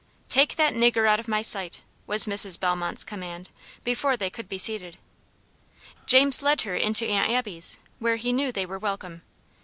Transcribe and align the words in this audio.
"Take 0.29 0.55
that 0.55 0.73
nigger 0.73 1.07
out 1.07 1.19
of 1.19 1.27
my 1.27 1.43
sight," 1.43 1.83
was 2.07 2.25
Mrs. 2.25 2.59
Bellmont's 2.59 3.03
command, 3.03 3.51
before 3.83 4.17
they 4.17 4.31
could 4.31 4.49
be 4.49 4.57
seated. 4.57 4.97
James 6.07 6.41
led 6.41 6.61
her 6.61 6.75
into 6.75 7.05
Aunt 7.05 7.31
Abby's, 7.31 7.77
where 7.99 8.15
he 8.15 8.33
knew 8.33 8.51
they 8.51 8.65
were 8.65 8.79
welcome. 8.79 9.21